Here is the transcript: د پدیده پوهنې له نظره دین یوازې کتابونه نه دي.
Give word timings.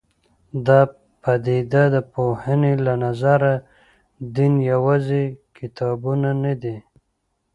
د 0.67 0.69
پدیده 1.21 1.83
پوهنې 2.13 2.73
له 2.85 2.93
نظره 3.05 3.53
دین 4.35 4.53
یوازې 4.71 5.23
کتابونه 5.57 6.29
نه 6.43 6.53
دي. 6.61 6.77